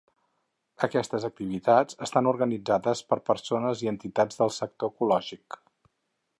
Aquestes 0.87 1.27
activitats 1.29 1.99
estan 2.07 2.31
organitzades 2.33 3.05
per 3.11 3.21
persones 3.29 3.85
i 3.87 3.93
entitats 3.95 4.41
del 4.43 4.55
sector 4.59 4.95
ecològic. 4.97 5.63